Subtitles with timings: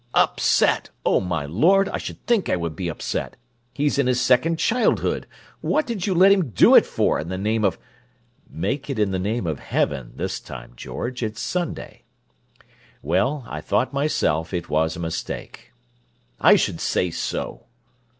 [0.15, 0.89] "Upset!
[1.05, 3.35] Oh, my Lord, I should think I would be upset!
[3.71, 5.27] He's in his second childhood.
[5.59, 7.77] What did you let him do it for, in the name of—"
[8.49, 12.01] "Make it in the name of heaven this time, George; it's Sunday.
[13.03, 15.71] Well, I thought, myself, it was a mistake."
[16.39, 17.67] "I should say so!"